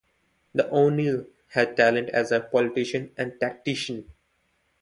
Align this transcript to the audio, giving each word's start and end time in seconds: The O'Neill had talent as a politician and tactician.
The 0.55 0.67
O'Neill 0.73 1.27
had 1.49 1.77
talent 1.77 2.09
as 2.09 2.31
a 2.31 2.39
politician 2.39 3.11
and 3.19 3.39
tactician. 3.39 4.11